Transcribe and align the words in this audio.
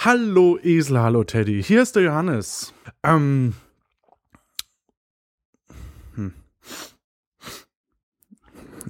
Hallo 0.00 0.60
Esel, 0.62 1.00
hallo 1.00 1.24
Teddy. 1.24 1.60
Hier 1.60 1.82
ist 1.82 1.96
der 1.96 2.04
Johannes. 2.04 2.72
Ähm. 3.02 3.54
Hm. 6.14 6.32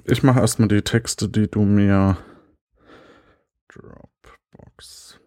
Ich 0.05 0.21
mache 0.21 0.39
erstmal 0.39 0.67
die 0.67 0.83
Texte, 0.83 1.27
die 1.27 1.49
du 1.49 1.61
mir. 1.61 2.15
Dropbox. 3.69 5.19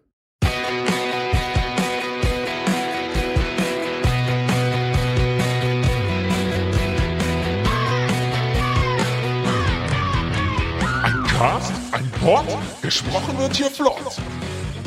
Ein 11.03 11.23
Cast, 11.25 11.73
ein 11.91 12.09
Pod, 12.21 12.45
gesprochen 12.81 13.37
wird 13.37 13.57
hier 13.57 13.69
flott. 13.69 14.17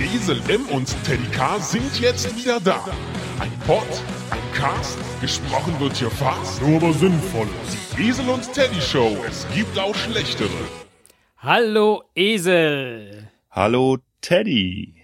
Esel 0.04 0.40
M 0.48 0.66
und 0.68 0.94
Teddy 1.04 1.26
K 1.32 1.58
sind 1.58 2.00
jetzt 2.00 2.36
wieder 2.36 2.60
da. 2.60 2.84
Ein 3.38 3.52
Pod, 3.66 3.86
ein 4.30 4.52
Cast, 4.54 4.98
gesprochen 5.20 5.78
wird 5.80 5.96
hier 5.96 6.10
fast, 6.10 6.60
nur 6.62 6.76
aber 6.76 6.92
sinnvoll. 6.92 7.48
Die 7.96 8.08
Esel 8.08 8.28
und 8.28 8.52
Teddy 8.52 8.80
Show, 8.80 9.16
es 9.26 9.46
gibt 9.54 9.78
auch 9.78 9.94
schlechtere. 9.94 10.50
Hallo 11.38 12.04
Esel. 12.14 13.28
Hallo 13.50 13.98
Teddy. 14.20 14.94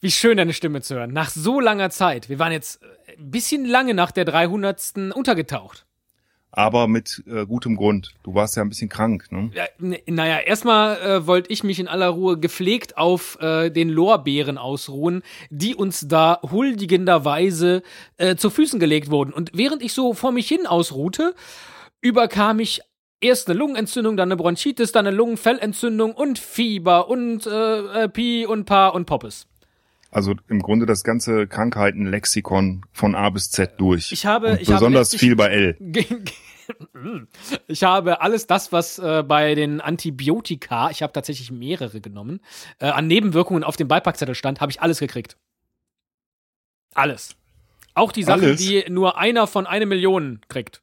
Wie 0.00 0.10
schön 0.10 0.36
deine 0.36 0.52
Stimme 0.52 0.80
zu 0.80 0.94
hören. 0.94 1.12
Nach 1.12 1.30
so 1.30 1.60
langer 1.60 1.90
Zeit. 1.90 2.28
Wir 2.28 2.38
waren 2.38 2.52
jetzt 2.52 2.80
ein 3.18 3.30
bisschen 3.30 3.64
lange 3.64 3.92
nach 3.94 4.12
der 4.12 4.24
300. 4.24 5.14
untergetaucht. 5.14 5.84
Aber 6.52 6.88
mit 6.88 7.22
äh, 7.26 7.46
gutem 7.46 7.76
Grund. 7.76 8.12
Du 8.24 8.34
warst 8.34 8.56
ja 8.56 8.62
ein 8.62 8.68
bisschen 8.68 8.88
krank, 8.88 9.30
ne? 9.30 9.50
Ja, 9.54 9.64
naja, 10.06 10.38
erstmal 10.38 10.96
äh, 11.00 11.26
wollte 11.26 11.52
ich 11.52 11.62
mich 11.62 11.78
in 11.78 11.86
aller 11.86 12.08
Ruhe 12.08 12.38
gepflegt 12.38 12.96
auf 12.96 13.38
äh, 13.40 13.70
den 13.70 13.88
Lorbeeren 13.88 14.58
ausruhen, 14.58 15.22
die 15.50 15.76
uns 15.76 16.08
da 16.08 16.40
huldigenderweise 16.42 17.82
äh, 18.16 18.34
zu 18.34 18.50
Füßen 18.50 18.80
gelegt 18.80 19.10
wurden. 19.10 19.32
Und 19.32 19.52
während 19.54 19.82
ich 19.82 19.92
so 19.92 20.12
vor 20.12 20.32
mich 20.32 20.48
hin 20.48 20.66
ausruhte, 20.66 21.34
überkam 22.00 22.58
ich 22.58 22.80
erst 23.20 23.48
eine 23.48 23.58
Lungenentzündung, 23.58 24.16
dann 24.16 24.28
eine 24.28 24.36
Bronchitis, 24.36 24.92
dann 24.92 25.06
eine 25.06 25.16
Lungenfellentzündung 25.16 26.12
und 26.12 26.38
Fieber 26.38 27.08
und 27.08 27.46
äh, 27.46 28.04
äh, 28.04 28.08
Pi 28.08 28.46
und 28.46 28.64
Pa 28.64 28.88
und 28.88 29.06
Poppes. 29.06 29.46
Also 30.10 30.34
im 30.48 30.60
Grunde 30.60 30.86
das 30.86 31.04
ganze 31.04 31.46
Krankheitenlexikon 31.46 32.84
von 32.92 33.14
A 33.14 33.30
bis 33.30 33.50
Z 33.50 33.74
durch. 33.78 34.10
Ich 34.12 34.26
habe- 34.26 34.52
Und 34.52 34.60
ich 34.60 34.68
habe 34.68 34.76
besonders 34.78 35.12
letztlich- 35.12 35.20
viel 35.20 35.36
bei 35.36 35.48
L. 35.48 35.76
Ich 37.66 37.82
habe 37.82 38.20
alles 38.20 38.46
das, 38.46 38.70
was 38.70 39.00
äh, 39.00 39.24
bei 39.26 39.56
den 39.56 39.80
Antibiotika, 39.80 40.90
ich 40.90 41.02
habe 41.02 41.12
tatsächlich 41.12 41.50
mehrere 41.50 42.00
genommen, 42.00 42.38
äh, 42.78 42.86
an 42.86 43.08
Nebenwirkungen 43.08 43.64
auf 43.64 43.76
dem 43.76 43.88
Beipackzettel 43.88 44.36
stand, 44.36 44.60
habe 44.60 44.70
ich 44.70 44.80
alles 44.80 45.00
gekriegt. 45.00 45.36
Alles. 46.94 47.34
Auch 47.94 48.12
die 48.12 48.22
Sachen, 48.22 48.44
Alles? 48.44 48.60
die 48.60 48.84
nur 48.88 49.18
einer 49.18 49.48
von 49.48 49.66
eine 49.66 49.84
Million 49.86 50.40
kriegt. 50.48 50.80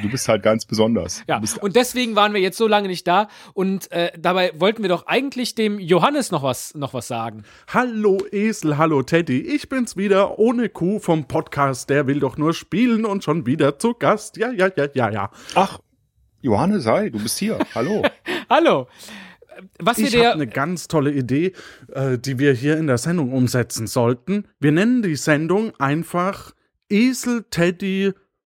Du 0.00 0.08
bist 0.08 0.28
halt 0.28 0.42
ganz 0.42 0.64
besonders. 0.64 1.22
Ja, 1.28 1.40
und 1.60 1.76
deswegen 1.76 2.16
waren 2.16 2.34
wir 2.34 2.40
jetzt 2.40 2.56
so 2.56 2.66
lange 2.66 2.88
nicht 2.88 3.06
da 3.06 3.28
und 3.52 3.90
äh, 3.92 4.12
dabei 4.18 4.52
wollten 4.58 4.82
wir 4.82 4.88
doch 4.88 5.06
eigentlich 5.06 5.54
dem 5.54 5.78
Johannes 5.78 6.30
noch 6.30 6.42
was, 6.42 6.74
noch 6.74 6.94
was 6.94 7.08
sagen. 7.08 7.42
Hallo 7.68 8.18
Esel, 8.30 8.78
hallo 8.78 9.02
Teddy. 9.02 9.40
Ich 9.40 9.68
bin's 9.68 9.96
wieder 9.96 10.38
ohne 10.38 10.68
Kuh 10.68 10.98
vom 11.00 11.26
Podcast. 11.26 11.90
Der 11.90 12.06
will 12.06 12.20
doch 12.20 12.36
nur 12.36 12.54
spielen 12.54 13.04
und 13.04 13.24
schon 13.24 13.46
wieder 13.46 13.78
zu 13.78 13.94
Gast. 13.94 14.36
Ja, 14.36 14.50
ja, 14.52 14.68
ja, 14.76 14.88
ja, 14.94 15.10
ja. 15.10 15.30
ach, 15.54 15.80
Johannes, 16.42 16.86
hi, 16.86 17.10
du 17.10 17.18
bist 17.18 17.38
hier. 17.38 17.58
Hallo. 17.74 18.02
Hallo. 18.50 18.88
Was 19.78 19.98
Ich 19.98 20.16
habe 20.16 20.30
eine 20.30 20.46
ganz 20.46 20.88
tolle 20.88 21.12
Idee, 21.12 21.52
äh, 21.92 22.18
die 22.18 22.38
wir 22.38 22.54
hier 22.54 22.78
in 22.78 22.86
der 22.86 22.98
Sendung 22.98 23.32
umsetzen 23.32 23.86
sollten. 23.86 24.46
Wir 24.58 24.72
nennen 24.72 25.02
die 25.02 25.16
Sendung 25.16 25.72
einfach 25.78 26.52
Esel, 26.88 27.44
Teddy, 27.50 28.12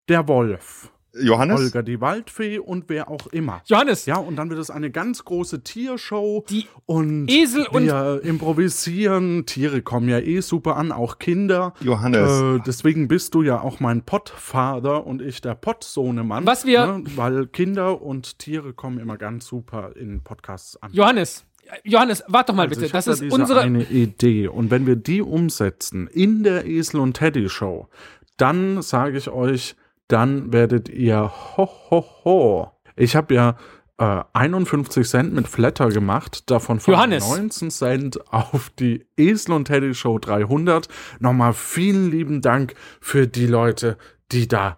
der 0.10 0.28
Wolf. 0.28 0.92
Johannes? 1.14 1.60
Olga 1.60 1.82
die 1.82 2.00
Waldfee 2.00 2.58
und 2.58 2.86
wer 2.88 3.10
auch 3.10 3.28
immer. 3.28 3.62
Johannes, 3.66 4.06
Ja, 4.06 4.16
und 4.16 4.38
dann 4.38 4.50
wird 4.50 4.60
es 4.62 4.70
eine 4.70 4.92
ganz 4.92 5.26
große 5.26 5.62
Tiershow. 5.62 6.46
Die 6.50 6.68
und 6.86 7.28
Esel 7.30 7.68
und- 7.68 7.84
wir 7.84 8.22
improvisieren. 8.24 9.46
Tiere 9.46 9.82
kommen 9.82 10.08
ja 10.08 10.20
eh 10.20 10.40
super 10.40 10.78
an, 10.78 10.94
auch 10.94 11.20
Kinder. 11.20 11.74
Johannes. 11.82 12.30
Äh, 12.42 12.60
deswegen 12.66 13.10
bist 13.10 13.34
du 13.36 13.42
ja 13.44 13.60
auch 13.60 13.82
mein 13.82 14.04
Pottvater 14.04 15.06
und 15.06 15.22
ich 15.22 15.42
der 15.42 15.56
Pottsohnemann. 15.56 16.46
Was 16.46 16.66
wir- 16.66 16.86
Ne? 17.00 17.04
Weil 17.18 17.48
Kinder 17.48 18.02
und 18.02 18.40
Tiere 18.40 18.74
kommen 18.74 18.98
immer 18.98 19.18
ganz 19.18 19.46
super 19.48 19.92
in 19.98 20.22
Podcasts 20.24 20.82
an. 20.82 20.92
Johannes, 20.94 21.46
Johannes, 21.84 22.24
warte 22.30 22.54
doch 22.54 22.56
mal 22.56 22.64
Also 22.68 22.76
bitte. 22.76 22.86
ich 22.86 22.92
Das 22.94 23.08
ist 23.08 23.20
da 23.20 23.26
diese 23.26 23.36
unsere. 23.36 23.60
eine 23.62 23.84
Idee. 23.84 24.48
Und 24.48 24.72
wenn 24.72 24.88
wir 24.88 24.96
die 24.96 25.22
umsetzen 25.22 26.08
in 26.08 26.44
der 26.44 26.66
Esel 26.66 27.02
und 27.02 27.16
Teddy 27.18 27.50
Show, 27.50 27.90
dann 28.38 28.82
sage 28.82 29.18
ich 29.18 29.30
euch, 29.30 29.76
dann 30.12 30.52
werdet 30.52 30.90
ihr 30.90 31.32
ho 31.58 31.70
ho 31.90 32.06
ho. 32.24 32.72
Ich 32.96 33.16
habe 33.16 33.34
ja 33.34 33.58
äh, 33.98 34.24
51 34.34 35.08
Cent 35.08 35.34
mit 35.34 35.48
Flatter 35.48 35.90
gemacht, 35.90 36.50
davon 36.50 36.80
von 36.80 36.94
Johannes. 36.94 37.28
19 37.28 37.72
Cent 37.72 38.34
auf 38.34 38.70
die 38.72 39.06
Esel 39.16 39.54
und 39.54 39.66
Teddy 39.66 39.94
Show 39.94 40.20
300. 40.20 40.88
Nochmal 41.20 41.54
vielen 41.54 42.10
lieben 42.10 42.42
Dank 42.42 42.74
für 43.00 43.28
die 43.28 43.48
Leute, 43.48 43.98
die 44.32 44.48
da 44.48 44.78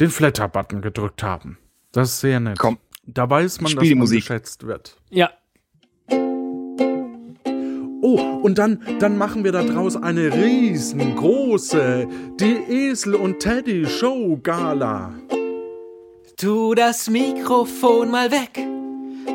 den 0.00 0.10
Flatter-Button 0.10 0.80
gedrückt 0.82 1.22
haben. 1.22 1.58
Das 1.92 2.10
ist 2.10 2.20
sehr 2.20 2.38
nett. 2.38 2.58
Komm. 2.58 2.78
Da 3.04 3.28
weiß 3.28 3.60
man, 3.62 3.74
dass 3.74 3.82
die 3.82 3.94
man 3.94 4.00
Musik. 4.00 4.20
geschätzt 4.20 4.66
wird. 4.66 5.00
Ja, 5.10 5.30
Oh, 8.00 8.20
und 8.42 8.58
dann, 8.58 8.80
dann 9.00 9.18
machen 9.18 9.42
wir 9.42 9.52
da 9.52 9.62
draus 9.62 9.96
eine 9.96 10.32
riesengroße, 10.32 12.06
die 12.38 12.56
Esel 12.68 13.16
und 13.16 13.40
Teddy 13.40 13.86
Show 13.86 14.38
Gala. 14.42 15.14
Tu 16.36 16.74
das 16.74 17.10
Mikrofon 17.10 18.10
mal 18.10 18.30
weg. 18.30 18.64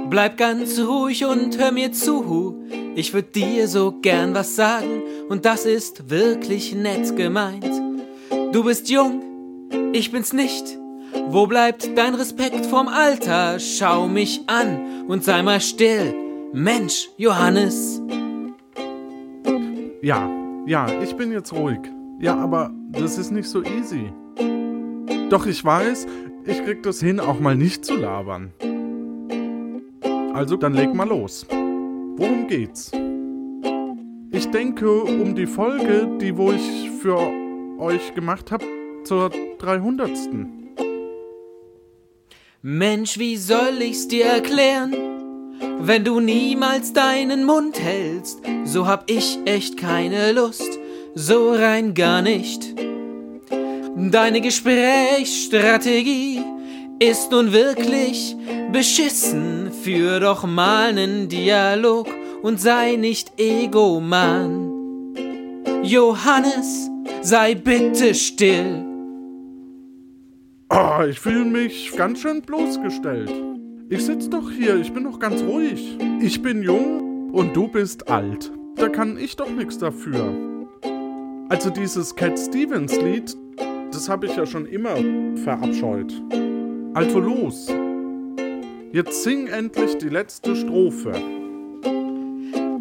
Bleib 0.09 0.37
ganz 0.37 0.79
ruhig 0.79 1.25
und 1.25 1.57
hör 1.57 1.71
mir 1.71 1.91
zu. 1.91 2.63
Ich 2.95 3.13
würd 3.13 3.35
dir 3.35 3.67
so 3.67 3.91
gern 3.91 4.33
was 4.33 4.55
sagen 4.55 5.01
und 5.27 5.43
das 5.43 5.65
ist 5.65 6.09
wirklich 6.09 6.73
nett 6.73 7.15
gemeint. 7.17 7.69
Du 8.53 8.63
bist 8.63 8.89
jung, 8.89 9.21
ich 9.91 10.11
bin's 10.11 10.31
nicht. 10.31 10.77
Wo 11.27 11.47
bleibt 11.47 11.97
dein 11.97 12.15
Respekt 12.15 12.65
vorm 12.65 12.87
Alter? 12.87 13.59
Schau 13.59 14.07
mich 14.07 14.41
an 14.47 15.05
und 15.07 15.23
sei 15.23 15.41
mal 15.43 15.59
still. 15.59 16.13
Mensch, 16.53 17.09
Johannes. 17.17 18.01
Ja, 20.03 20.29
ja, 20.65 21.01
ich 21.01 21.15
bin 21.15 21.31
jetzt 21.31 21.53
ruhig. 21.53 21.79
Ja, 22.19 22.35
aber 22.35 22.71
das 22.91 23.17
ist 23.17 23.31
nicht 23.31 23.47
so 23.47 23.63
easy. 23.63 24.11
Doch 25.29 25.45
ich 25.45 25.63
weiß, 25.63 26.07
ich 26.45 26.61
krieg 26.65 26.83
das 26.83 26.99
hin, 26.99 27.21
auch 27.21 27.39
mal 27.39 27.55
nicht 27.55 27.85
zu 27.85 27.95
labern. 27.95 28.51
Also, 30.33 30.57
dann 30.57 30.73
leg 30.73 30.93
mal 30.93 31.07
los. 31.07 31.47
Worum 31.49 32.47
geht's? 32.47 32.91
Ich 34.31 34.51
denke 34.51 35.03
um 35.03 35.35
die 35.35 35.47
Folge, 35.47 36.09
die 36.19 36.35
wo 36.35 36.51
ich 36.51 36.91
für 37.01 37.31
euch 37.79 38.13
gemacht 38.13 38.51
habe, 38.51 38.65
zur 39.05 39.29
300. 39.59 40.09
Mensch, 42.61 43.17
wie 43.17 43.37
soll 43.37 43.81
ich's 43.81 44.09
dir 44.09 44.25
erklären? 44.25 45.12
Wenn 45.79 46.03
du 46.03 46.19
niemals 46.19 46.93
deinen 46.93 47.45
Mund 47.45 47.79
hältst, 47.79 48.41
so 48.63 48.87
hab 48.87 49.09
ich 49.09 49.39
echt 49.45 49.77
keine 49.77 50.31
Lust, 50.31 50.79
so 51.15 51.51
rein 51.51 51.93
gar 51.93 52.21
nicht. 52.21 52.73
Deine 53.95 54.41
Gesprächsstrategie 54.41 56.41
ist 56.99 57.31
nun 57.31 57.53
wirklich 57.53 58.35
beschissen. 58.71 59.71
Führ 59.83 60.19
doch 60.19 60.45
mal 60.45 60.93
nen 60.93 61.29
Dialog 61.29 62.07
und 62.41 62.59
sei 62.59 62.95
nicht 62.95 63.33
Egoman. 63.37 64.71
Johannes, 65.83 66.89
sei 67.21 67.55
bitte 67.55 68.15
still. 68.15 68.83
Ah, 70.69 71.05
ich 71.07 71.19
fühle 71.19 71.45
mich 71.45 71.95
ganz 71.95 72.21
schön 72.21 72.41
bloßgestellt. 72.41 73.52
Ich 73.93 74.05
sitz 74.05 74.27
doch 74.27 74.49
hier, 74.49 74.77
ich 74.77 74.91
bin 74.91 75.03
doch 75.03 75.19
ganz 75.19 75.43
ruhig. 75.43 75.99
Ich 76.19 76.41
bin 76.41 76.63
jung 76.63 77.29
und 77.31 77.55
du 77.55 77.67
bist 77.67 78.07
alt. 78.07 78.51
Da 78.75 78.89
kann 78.89 79.19
ich 79.19 79.35
doch 79.35 79.51
nichts 79.51 79.77
dafür. 79.77 80.33
Also 81.49 81.69
dieses 81.69 82.15
Cat 82.15 82.39
Stevens 82.39 82.99
Lied, 82.99 83.37
das 83.91 84.09
habe 84.09 84.25
ich 84.25 84.35
ja 84.35 84.47
schon 84.47 84.65
immer 84.65 84.95
verabscheut. 85.43 86.11
Also 86.95 87.19
los. 87.19 87.67
Jetzt 88.91 89.23
sing 89.23 89.45
endlich 89.45 89.95
die 89.99 90.09
letzte 90.09 90.55
Strophe. 90.55 91.13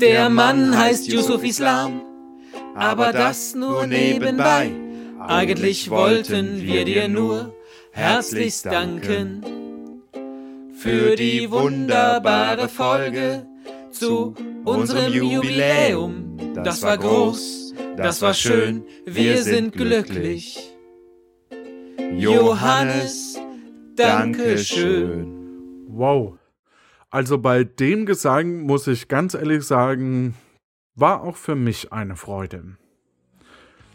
Der 0.01 0.31
Mann 0.31 0.79
heißt 0.79 1.13
Yusuf 1.13 1.45
Islam, 1.45 2.01
aber 2.75 3.13
das 3.13 3.55
nur 3.55 3.87
nebenbei. 3.87 4.71
Eigentlich 5.21 5.91
wollten 5.91 6.63
wir 6.63 6.87
dir 6.87 7.07
nur 7.09 7.55
herzlichst 7.91 8.65
danken 8.65 9.62
für 10.83 11.15
die 11.15 11.49
wunderbare 11.49 12.69
Folge, 12.69 13.47
zu 13.93 14.35
unserem 14.65 15.13
Jubiläum. 15.13 16.37
Das 16.55 16.83
war 16.83 16.99
groß, 16.99 17.73
das 17.97 18.21
war 18.21 18.35
schön, 18.35 18.85
wir 19.07 19.43
sind 19.45 19.75
glücklich. 19.75 20.75
Johannes, 22.17 23.39
danke 23.95 24.59
schön. 24.59 25.87
Wow. 25.87 26.39
Also 27.11 27.39
bei 27.39 27.63
dem 27.63 28.05
Gesang 28.05 28.63
muss 28.63 28.89
ich 28.89 29.07
ganz 29.07 29.35
ehrlich 29.35 29.63
sagen, 29.63 30.35
war 30.97 31.23
auch 31.23 31.37
für 31.37 31.55
mich 31.55 31.93
eine 31.93 32.17
Freude. 32.17 32.77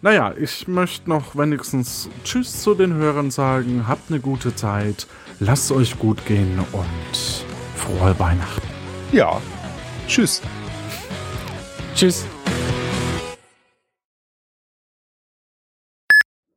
Naja, 0.02 0.36
ich 0.38 0.68
möchte 0.68 1.10
noch 1.10 1.36
wenigstens 1.36 2.08
Tschüss 2.24 2.62
zu 2.62 2.76
den 2.76 2.94
Hörern 2.94 3.32
sagen. 3.32 3.88
Habt 3.88 4.12
eine 4.12 4.20
gute 4.20 4.54
Zeit. 4.54 5.08
Lasst 5.40 5.72
euch 5.72 5.98
gut 5.98 6.24
gehen 6.28 6.60
und 6.72 7.46
frohe 7.76 8.18
Weihnachten. 8.20 8.68
Ja. 9.12 9.42
Tschüss. 10.08 10.44
Tschüss. 11.96 12.28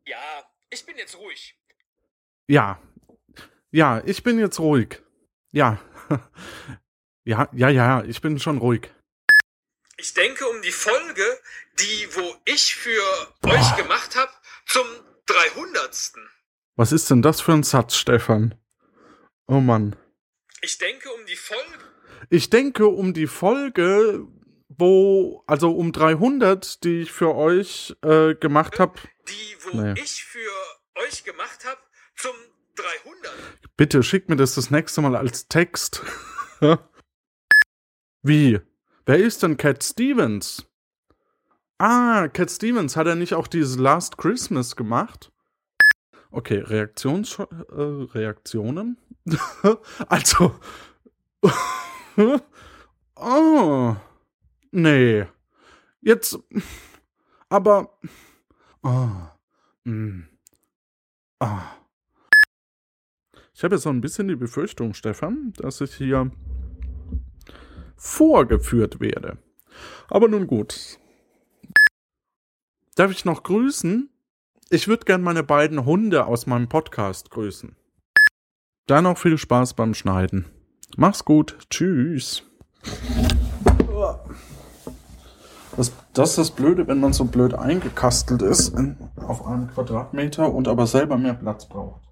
Ja, 0.07 0.19
ich 0.69 0.85
bin 0.85 0.99
jetzt 0.99 1.17
ruhig. 1.17 1.57
Ja. 2.47 2.79
Ja, 3.71 4.03
ich 4.05 4.23
bin 4.23 4.39
jetzt 4.39 4.61
ruhig. 4.61 5.03
Ja. 5.53 5.79
Ja, 7.23 7.49
ja, 7.53 7.69
ja, 7.69 8.03
ich 8.03 8.23
bin 8.23 8.39
schon 8.39 8.57
ruhig. 8.57 8.91
Ich 10.01 10.15
denke 10.15 10.49
um 10.49 10.63
die 10.63 10.73
Folge, 10.73 11.23
die 11.79 12.09
wo 12.15 12.35
ich 12.47 12.75
für 12.75 13.03
euch 13.45 13.77
gemacht 13.77 14.17
habe, 14.17 14.33
zum 14.67 14.87
300. 15.27 16.13
Was 16.77 16.93
ist 16.93 17.11
denn 17.11 17.21
das 17.21 17.43
für 17.43 17.53
ein 17.53 17.63
Satz, 17.65 17.97
Stefan? 17.97 18.55
Oh 19.47 19.61
Mann. 19.61 19.97
Ich 20.63 20.79
denke 20.79 21.11
um 21.13 21.27
die 21.27 21.37
Folge, 21.37 21.79
Ich 22.31 22.49
denke 22.49 22.87
um 22.87 23.13
die 23.13 23.27
Folge, 23.27 24.27
wo, 24.69 25.45
also 25.47 25.73
um 25.77 25.93
300, 25.93 26.83
die 26.83 27.03
ich 27.03 27.13
für 27.13 27.35
euch 27.35 27.95
äh, 28.03 28.35
gemacht 28.35 28.79
habe. 28.79 28.99
die 29.29 29.57
wo 29.65 29.77
Naja. 29.77 29.95
ich 30.03 30.25
für 30.25 30.51
euch 31.07 31.25
gemacht 31.25 31.67
habe, 31.67 31.81
zum 32.17 32.35
300. 32.77 33.33
Bitte 33.77 34.03
schick 34.03 34.31
mir 34.31 34.37
das 34.37 34.55
das 34.55 34.71
nächste 34.71 35.03
Mal 35.03 35.15
als 35.15 35.47
Text. 35.49 36.01
Wie? 38.23 38.61
Wer 39.07 39.19
ist 39.19 39.43
denn 39.43 39.57
Cat 39.57 39.83
Stevens? 39.83 40.67
Ah, 41.79 42.29
Cat 42.29 42.51
Stevens, 42.51 42.97
hat 42.97 43.07
er 43.07 43.15
nicht 43.15 43.35
auch 43.35 43.47
dieses 43.47 43.79
Last 43.79 44.19
Christmas 44.19 44.77
gemacht? 44.77 45.33
Okay, 46.31 46.59
Reaktions 46.59 47.39
äh, 47.39 47.47
Reaktionen? 47.75 48.99
also. 50.09 50.55
oh. 53.17 53.97
Nee. 54.71 55.27
Jetzt. 56.01 56.39
Aber. 57.49 57.99
Oh. 58.83 59.09
Mm. 59.85 60.29
Ah. 61.41 61.63
Ich 63.55 63.65
habe 63.65 63.75
jetzt 63.75 63.83
so 63.83 63.91
ein 63.91 64.01
bisschen 64.01 64.29
die 64.29 64.37
Befürchtung, 64.37 64.95
Stefan, 64.95 65.53
dass 65.57 65.81
ich 65.81 65.95
hier 65.95 66.31
vorgeführt 68.01 68.99
werde. 68.99 69.37
Aber 70.09 70.27
nun 70.27 70.47
gut. 70.47 70.99
Darf 72.97 73.11
ich 73.11 73.27
noch 73.27 73.43
grüßen? 73.43 74.09
Ich 74.71 74.89
würde 74.89 75.05
gern 75.05 75.23
meine 75.23 75.43
beiden 75.43 75.85
Hunde 75.85 76.25
aus 76.25 76.47
meinem 76.47 76.69
Podcast 76.69 77.31
grüßen. 77.31 77.77
Dann 78.87 79.05
noch 79.05 79.19
viel 79.19 79.37
Spaß 79.37 79.75
beim 79.75 79.95
Schneiden. 79.95 80.47
Mach's 80.97 81.25
gut. 81.25 81.59
Tschüss. 81.69 82.43
Das, 85.77 85.93
das 86.15 86.31
ist 86.31 86.39
das 86.39 86.51
Blöde, 86.53 86.89
wenn 86.89 87.01
man 87.01 87.13
so 87.13 87.27
blöd 87.27 87.55
eingekastelt 87.55 88.43
ist 88.43 88.77
in, 88.77 88.97
auf 89.17 89.47
einen 89.47 89.69
Quadratmeter 89.69 90.53
und 90.53 90.69
aber 90.69 90.87
selber 90.87 91.19
mehr 91.19 91.35
Platz 91.35 91.69
braucht. 91.69 92.10